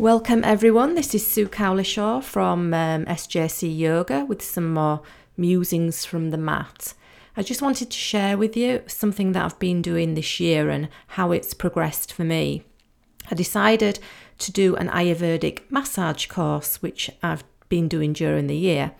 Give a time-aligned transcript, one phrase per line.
[0.00, 0.94] Welcome everyone.
[0.94, 5.02] This is Sue Cowlishaw from um, SJC Yoga with some more
[5.36, 6.94] musings from the mat.
[7.36, 10.88] I just wanted to share with you something that I've been doing this year and
[11.08, 12.64] how it's progressed for me.
[13.30, 13.98] I decided
[14.38, 18.92] to do an Ayurvedic massage course, which I've been doing during the year,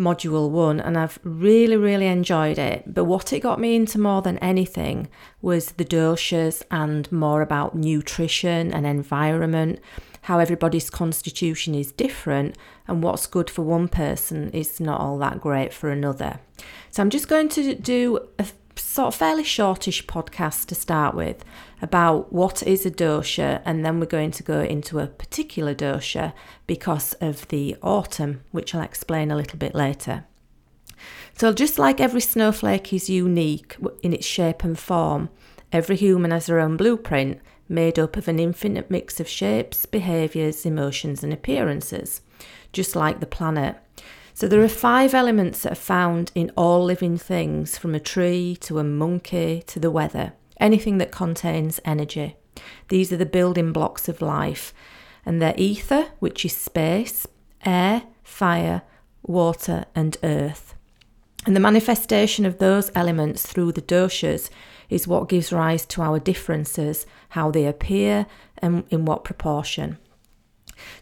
[0.00, 2.92] module one, and I've really, really enjoyed it.
[2.92, 5.08] But what it got me into more than anything
[5.40, 9.78] was the doshas and more about nutrition and environment
[10.22, 15.40] how everybody's constitution is different and what's good for one person is not all that
[15.40, 16.40] great for another.
[16.90, 18.46] So I'm just going to do a
[18.80, 21.44] sort of fairly shortish podcast to start with
[21.82, 26.32] about what is a dosha, and then we're going to go into a particular dosha
[26.66, 30.24] because of the autumn, which I'll explain a little bit later.
[31.36, 35.30] So, just like every snowflake is unique in its shape and form,
[35.72, 40.66] every human has their own blueprint, made up of an infinite mix of shapes, behaviours,
[40.66, 42.20] emotions, and appearances,
[42.72, 43.76] just like the planet.
[44.40, 48.56] So there are five elements that are found in all living things, from a tree
[48.62, 52.36] to a monkey to the weather, anything that contains energy.
[52.88, 54.72] These are the building blocks of life,
[55.26, 57.26] and they're ether, which is space,
[57.66, 58.80] air, fire,
[59.22, 60.74] water, and earth.
[61.44, 64.48] And the manifestation of those elements through the doshas
[64.88, 68.24] is what gives rise to our differences, how they appear,
[68.56, 69.98] and in what proportion.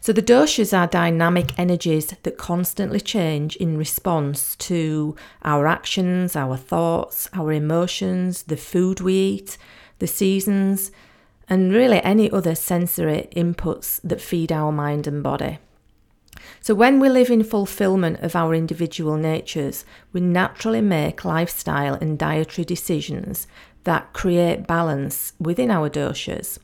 [0.01, 6.57] So the doshas are dynamic energies that constantly change in response to our actions, our
[6.57, 9.57] thoughts, our emotions, the food we eat,
[9.99, 10.91] the seasons,
[11.49, 15.59] and really any other sensory inputs that feed our mind and body.
[16.61, 22.17] So, when we live in fulfillment of our individual natures, we naturally make lifestyle and
[22.17, 23.47] dietary decisions
[23.83, 26.59] that create balance within our doshas.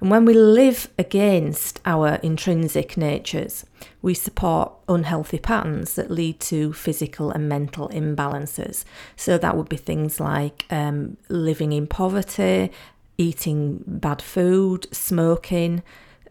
[0.00, 3.66] And when we live against our intrinsic natures,
[4.00, 8.84] we support unhealthy patterns that lead to physical and mental imbalances.
[9.16, 12.70] So that would be things like um, living in poverty,
[13.16, 15.82] eating bad food, smoking,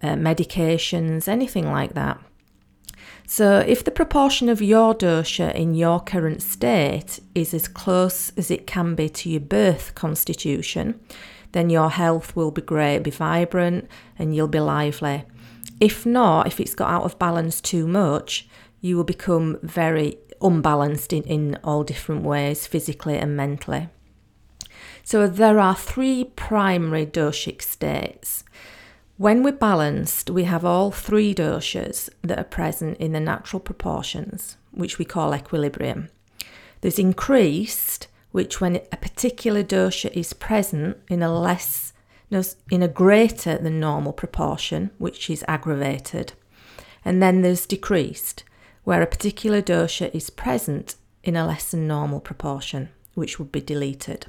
[0.01, 2.19] uh, medications, anything like that.
[3.29, 8.49] So, if the proportion of your dosha in your current state is as close as
[8.49, 10.99] it can be to your birth constitution,
[11.51, 13.87] then your health will be great, be vibrant,
[14.17, 15.23] and you'll be lively.
[15.79, 18.47] If not, if it's got out of balance too much,
[18.81, 23.89] you will become very unbalanced in, in all different ways, physically and mentally.
[25.03, 28.43] So, there are three primary doshic states.
[29.17, 34.57] When we're balanced, we have all three doshas that are present in the natural proportions,
[34.71, 36.09] which we call equilibrium.
[36.81, 38.07] There's increased,
[38.37, 41.91] which when a particular dosha is present in a less
[42.69, 46.33] in a greater than normal proportion, which is aggravated.
[47.03, 48.43] And then there's decreased,
[48.83, 53.59] where a particular dosha is present in a less than normal proportion, which would be
[53.59, 54.27] deleted.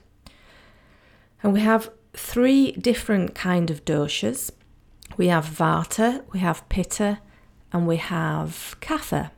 [1.43, 4.51] And we have three different kind of doshas
[5.19, 7.19] we have Vata, we have Pitta,
[7.75, 9.33] and we have Kapha.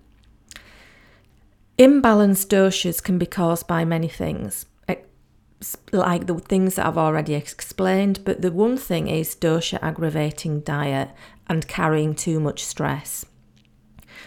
[1.80, 8.20] Imbalanced doshas can be caused by many things, like the things that I've already explained,
[8.22, 11.08] but the one thing is dosha aggravating diet
[11.46, 13.24] and carrying too much stress.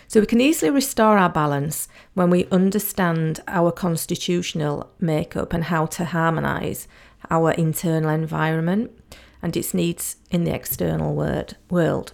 [0.07, 5.85] So we can easily restore our balance when we understand our constitutional makeup and how
[5.85, 6.87] to harmonise
[7.29, 8.89] our internal environment
[9.43, 12.13] and its needs in the external word, world.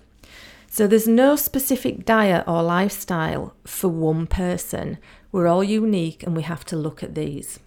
[0.67, 4.97] So there's no specific diet or lifestyle for one person.
[5.31, 7.59] We're all unique and we have to look at these.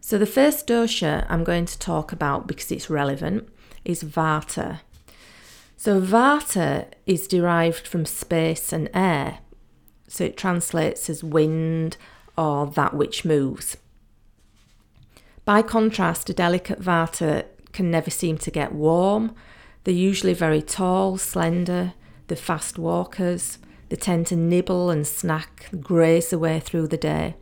[0.00, 3.48] So the first dosha I'm going to talk about because it's relevant
[3.84, 4.80] is Vata.
[5.76, 9.38] So Vata is derived from space and air.
[10.08, 11.96] So it translates as wind
[12.36, 13.76] or that which moves.
[15.44, 19.34] By contrast, a delicate Vata can never seem to get warm.
[19.84, 21.94] They're usually very tall, slender,
[22.26, 27.34] they're fast walkers, they tend to nibble and snack, graze away through the day,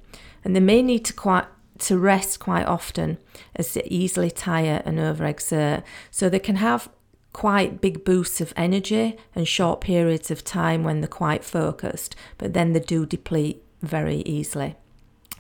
[0.45, 1.47] and they may need to quite
[1.79, 3.19] to rest quite often
[3.55, 5.83] as they easily tire and overexert.
[6.11, 6.89] So they can have
[7.33, 12.55] quite big boosts of energy and short periods of time when they're quite focused, but
[12.55, 14.75] then they do deplete very easily.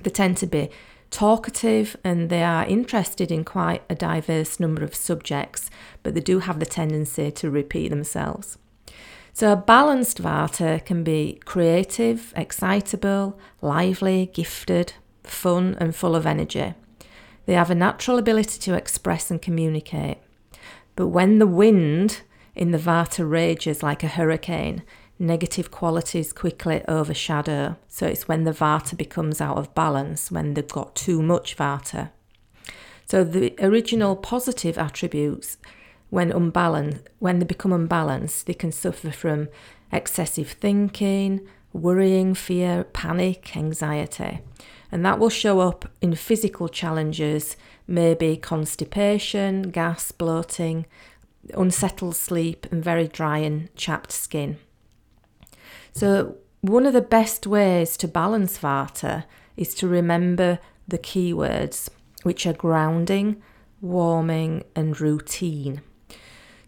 [0.03, 0.69] They tend to be
[1.11, 5.70] talkative and they are interested in quite a diverse number of subjects,
[6.03, 8.58] but they do have the tendency to repeat themselves.
[9.37, 14.94] So, a balanced Vata can be creative, excitable, lively, gifted,
[15.25, 16.73] fun, and full of energy.
[17.44, 20.17] They have a natural ability to express and communicate.
[20.94, 22.23] But when the wind
[22.55, 24.83] in the Vata rages like a hurricane,
[25.19, 27.77] negative qualities quickly overshadow.
[27.89, 32.09] So it's when the Vata becomes out of balance, when they've got too much Vata.
[33.05, 35.59] So the original positive attributes,
[36.11, 39.49] when unbalanced, when they become unbalanced, they can suffer from
[39.93, 44.41] excessive thinking, worrying, fear, panic, anxiety.
[44.91, 47.56] And that will show up in physical challenges,
[47.87, 50.87] maybe constipation, gas, bloating,
[51.55, 54.58] unsettled sleep, and very dry and chapped skin.
[55.93, 59.25] So, one of the best ways to balance Vata
[59.56, 60.58] is to remember
[60.88, 61.88] the keywords,
[62.23, 63.43] which are grounding,
[63.81, 65.81] warming, and routine.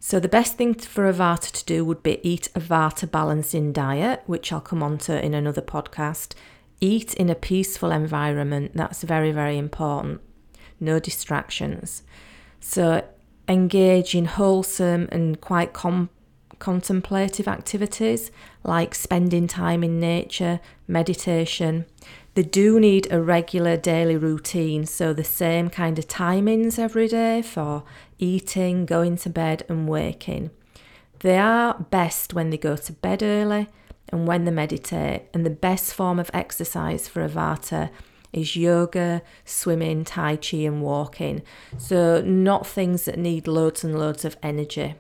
[0.00, 3.73] So, the best thing for a Vata to do would be eat a Vata balancing
[3.73, 6.35] diet, which I'll come on to in another podcast.
[6.81, 10.21] Eat in a peaceful environment, that's very, very important.
[10.79, 12.05] No distractions.
[12.61, 13.05] So,
[13.49, 16.11] engage in wholesome and quite com-
[16.59, 18.31] contemplative activities
[18.62, 21.87] like spending time in nature, meditation.
[22.38, 27.43] They do need a regular daily routine, so the same kind of timings every day
[27.43, 27.82] for
[28.20, 30.50] eating, going to bed, and waking.
[31.19, 33.67] They are best when they go to bed early
[34.11, 37.90] and when they meditate, and the best form of exercise for a Vata
[38.32, 41.43] is yoga, swimming, tai chi, and walking.
[41.76, 44.94] So, not things that need loads and loads of energy.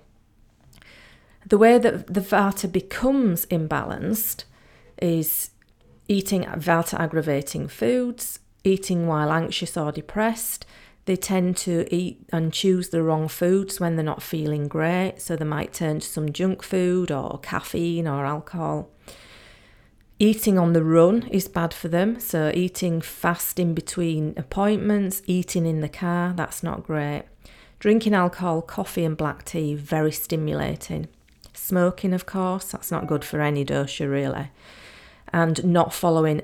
[1.46, 4.42] The way that the Vata becomes imbalanced
[5.00, 5.50] is
[6.08, 10.66] eating Vata aggravating foods, eating while anxious or depressed.
[11.04, 15.36] They tend to eat and choose the wrong foods when they're not feeling great, so
[15.36, 18.90] they might turn to some junk food or caffeine or alcohol.
[20.18, 25.64] Eating on the run is bad for them, so eating fast in between appointments, eating
[25.64, 27.24] in the car, that's not great.
[27.78, 31.06] Drinking alcohol, coffee, and black tea, very stimulating.
[31.54, 34.50] Smoking, of course, that's not good for any dosha really.
[35.32, 36.42] And not following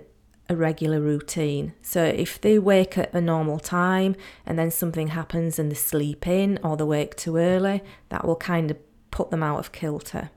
[0.48, 1.72] a regular routine.
[1.82, 4.14] So if they wake at a normal time
[4.44, 8.36] and then something happens and they sleep in or they wake too early, that will
[8.36, 8.76] kind of
[9.10, 10.30] put them out of kilter.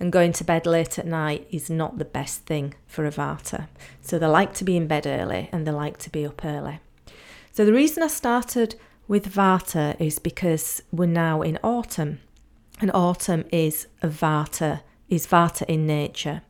[0.00, 3.66] And going to bed late at night is not the best thing for a Vata.
[4.00, 6.78] So they like to be in bed early and they like to be up early.
[7.50, 8.76] So the reason I started
[9.08, 12.20] with Vata is because we're now in autumn
[12.80, 16.42] and autumn is a vata, is vata in nature.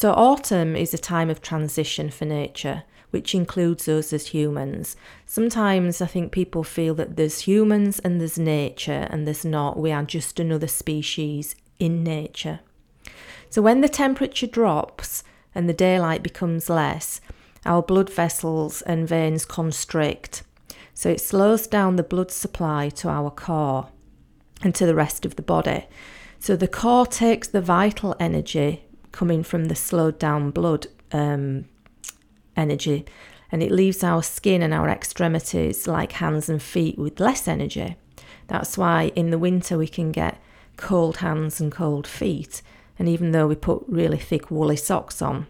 [0.00, 4.96] So autumn is a time of transition for nature, which includes us as humans.
[5.26, 9.78] Sometimes I think people feel that there's humans and there's nature, and there's not.
[9.78, 12.60] We are just another species in nature.
[13.50, 15.22] So when the temperature drops
[15.54, 17.20] and the daylight becomes less,
[17.66, 20.44] our blood vessels and veins constrict.
[20.94, 23.90] So it slows down the blood supply to our core
[24.62, 25.84] and to the rest of the body.
[26.38, 31.66] So the core takes the vital energy coming from the slowed down blood um,
[32.56, 33.06] energy
[33.52, 37.96] and it leaves our skin and our extremities, like hands and feet, with less energy.
[38.46, 40.40] That's why in the winter we can get
[40.76, 42.62] cold hands and cold feet.
[42.98, 45.46] And even though we put really thick woolly socks on,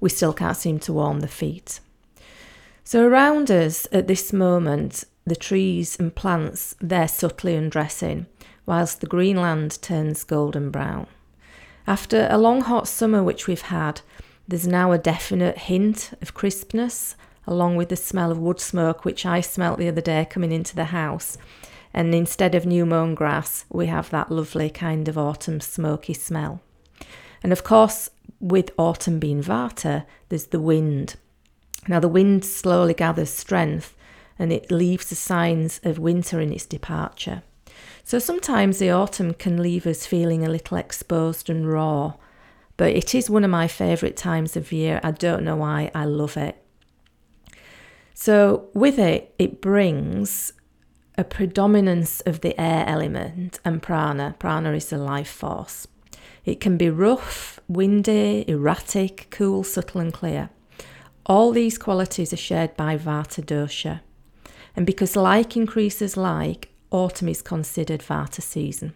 [0.00, 1.80] we still can't seem to warm the feet.
[2.82, 8.26] So, around us at this moment, the trees and plants they're subtly undressing,
[8.64, 11.06] whilst the green land turns golden brown.
[11.88, 14.00] After a long hot summer which we've had,
[14.48, 17.14] there's now a definite hint of crispness,
[17.46, 20.74] along with the smell of wood smoke which I smelt the other day coming into
[20.74, 21.38] the house.
[21.94, 26.60] And instead of new mown grass, we have that lovely kind of autumn smoky smell.
[27.40, 31.14] And of course, with autumn being Vata, there's the wind.
[31.86, 33.96] Now, the wind slowly gathers strength
[34.40, 37.42] and it leaves the signs of winter in its departure.
[38.04, 42.14] So sometimes the autumn can leave us feeling a little exposed and raw,
[42.76, 45.00] but it is one of my favourite times of year.
[45.02, 46.56] I don't know why, I love it.
[48.14, 50.52] So, with it, it brings
[51.18, 54.34] a predominance of the air element and prana.
[54.38, 55.86] Prana is the life force.
[56.44, 60.50] It can be rough, windy, erratic, cool, subtle, and clear.
[61.26, 64.00] All these qualities are shared by Vata dosha.
[64.76, 68.94] And because like increases like, autumn is considered Vata season.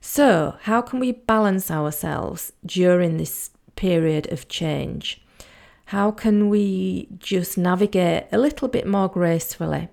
[0.00, 5.22] So, how can we balance ourselves during this period of change?
[5.86, 9.88] How can we just navigate a little bit more gracefully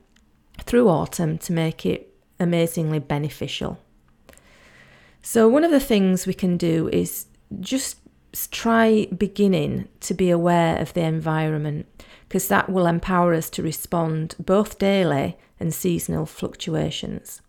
[0.62, 3.80] through autumn to make it amazingly beneficial?
[5.22, 7.26] So, one of the things we can do is
[7.60, 7.98] just
[8.52, 11.86] try beginning to be aware of the environment
[12.28, 17.42] because that will empower us to respond both daily and seasonal fluctuations.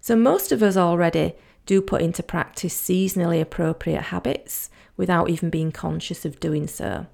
[0.00, 1.34] So, most of us already
[1.66, 7.06] do put into practice seasonally appropriate habits without even being conscious of doing so.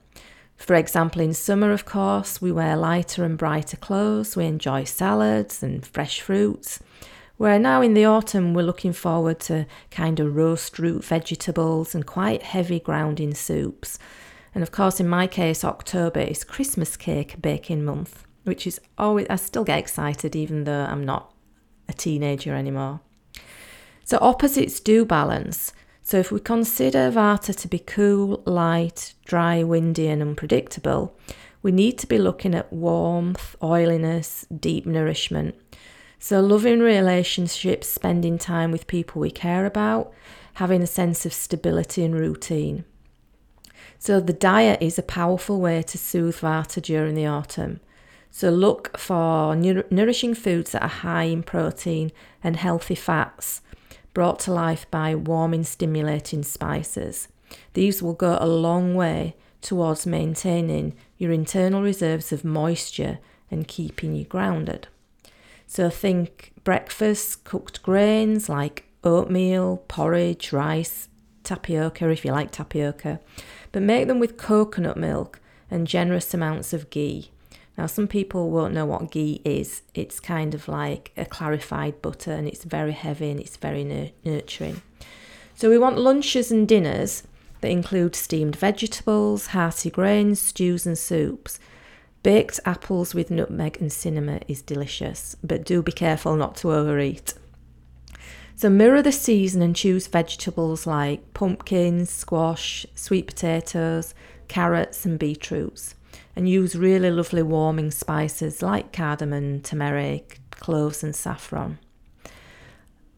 [0.57, 5.63] For example, in summer, of course, we wear lighter and brighter clothes, we enjoy salads
[5.63, 6.81] and fresh fruits.
[7.37, 12.05] Where now in the autumn, we're looking forward to kind of roast root vegetables and
[12.05, 13.99] quite heavy grounding soups.
[14.55, 19.27] And of course, in my case, October is Christmas cake baking month, which is always,
[19.29, 21.33] I still get excited even though I'm not
[21.89, 23.01] a teenager anymore.
[24.05, 25.73] So, opposites do balance.
[26.09, 31.15] So if we consider Vata to be cool, light, dry, windy, and unpredictable,
[31.61, 35.55] we need to be looking at warmth, oiliness, deep nourishment.
[36.19, 40.11] So loving relationships, spending time with people we care about,
[40.55, 42.87] having a sense of stability and routine.
[43.99, 47.81] So the diet is a powerful way to soothe Vata during the autumn.
[48.31, 52.13] So look for nourishing foods that are high in protein
[52.43, 53.63] and healthy fats
[54.15, 57.29] brought to life by warming, stimulating spices.
[57.75, 63.19] These will go a long way towards maintaining your internal reserves of moisture
[63.51, 64.89] and keeping you grounded.
[65.67, 71.08] So think breakfast, cooked grains like oatmeal, porridge, rice,
[71.49, 73.21] tapioca if you like tapioca,
[73.73, 75.41] but make them with coconut milk
[75.71, 77.31] and generous amounts of ghee.
[77.77, 79.83] Now, some people won't know what ghee is.
[79.95, 84.11] It's kind of like a clarified butter and it's very heavy and it's very nur-
[84.25, 84.83] nurturing.
[85.55, 87.23] So, we want lunches and dinners
[87.61, 91.59] that include steamed vegetables, hearty grains, stews, and soups.
[92.23, 97.35] Baked apples with nutmeg and cinnamon is delicious, but do be careful not to overeat.
[98.59, 104.17] So, mirror the season and choose vegetables like pumpkins, squash, sweet potatoes,
[104.49, 105.95] carrots, and beetroots
[106.35, 111.79] and use really lovely warming spices like cardamom, turmeric, cloves, and saffron.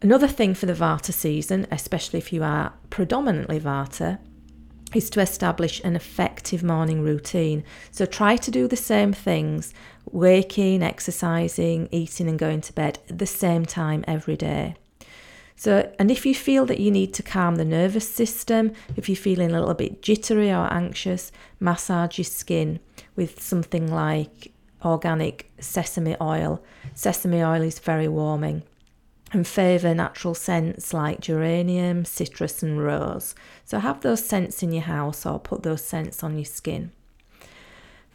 [0.02, 4.18] Another thing for the Vata season, especially if you are predominantly Vata,
[4.94, 7.64] is to establish an effective morning routine.
[7.90, 9.72] So try to do the same things
[10.04, 14.76] waking, exercising, eating, and going to bed at the same time every day.
[15.60, 19.16] So, and if you feel that you need to calm the nervous system, if you're
[19.16, 22.80] feeling a little bit jittery or anxious, massage your skin
[23.14, 24.52] with something like
[24.82, 26.64] organic sesame oil.
[26.94, 28.62] Sesame oil is very warming
[29.32, 33.34] and favour natural scents like geranium, citrus, and rose.
[33.66, 36.90] So have those scents in your house or put those scents on your skin.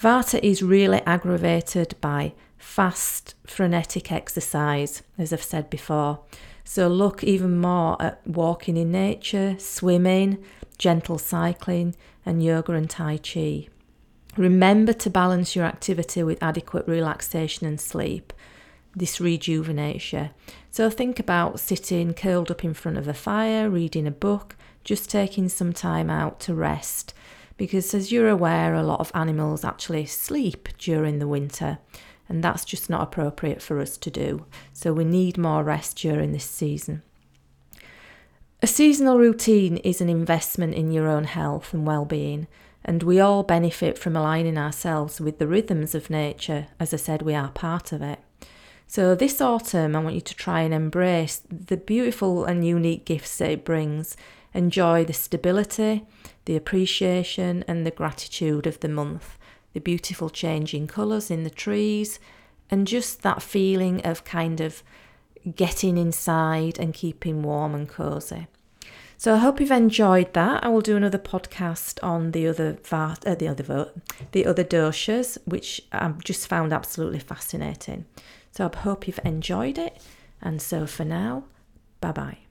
[0.01, 6.21] Vata is really aggravated by fast, frenetic exercise, as I've said before.
[6.67, 10.43] So look even more at walking in nature, swimming,
[10.77, 11.95] gentle cycling,
[12.25, 13.67] and yoga and Tai Chi.
[14.35, 18.33] Remember to balance your activity with adequate relaxation and sleep.
[18.95, 20.31] This rejuvenates you.
[20.71, 25.09] So think about sitting curled up in front of a fire, reading a book, just
[25.09, 27.13] taking some time out to rest.
[27.57, 31.77] Because as you're aware, a lot of animals actually sleep during the winter
[32.27, 34.45] and that's just not appropriate for us to do.
[34.73, 37.03] So we need more rest during this season.
[38.61, 42.47] A seasonal routine is an investment in your own health and well-being,
[42.83, 46.67] and we all benefit from aligning ourselves with the rhythms of nature.
[46.79, 48.19] As I said, we are part of it.
[48.87, 53.37] So this autumn, I want you to try and embrace the beautiful and unique gifts
[53.39, 54.15] that it brings.
[54.53, 56.05] Enjoy the stability,
[56.45, 59.37] the appreciation, and the gratitude of the month
[59.75, 62.17] the beautiful changing colours in the trees,
[62.71, 64.81] and just that feeling of kind of
[65.53, 68.47] getting inside and keeping warm and cosy.
[69.17, 70.63] So I hope you've enjoyed that.
[70.63, 73.91] I will do another podcast on the other uh, the other
[74.31, 78.05] the other doshas, which I've just found absolutely fascinating.
[78.51, 80.01] So I hope you've enjoyed it.
[80.41, 81.43] And so for now,
[81.99, 82.44] bye bye.